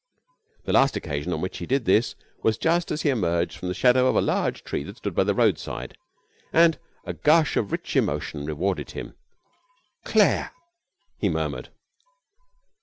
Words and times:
The 0.65 0.73
last 0.73 0.95
occasion 0.95 1.31
on 1.31 1.41
which 1.41 1.59
he 1.59 1.67
did 1.67 1.85
this 1.85 2.15
was 2.41 2.57
just 2.57 2.89
as 2.89 3.03
he 3.03 3.09
emerged 3.11 3.55
from 3.55 3.67
the 3.67 3.75
shadow 3.75 4.07
of 4.07 4.15
a 4.15 4.19
large 4.19 4.63
tree 4.63 4.81
that 4.85 4.97
stood 4.97 5.13
by 5.13 5.23
the 5.23 5.35
roadside, 5.35 5.95
and 6.51 6.79
a 7.05 7.13
gush 7.13 7.55
of 7.55 7.71
rich 7.71 7.95
emotion 7.95 8.43
rewarded 8.47 8.89
him. 8.93 9.13
'Claire!' 10.03 10.53
he 11.19 11.29
murmured. 11.29 11.69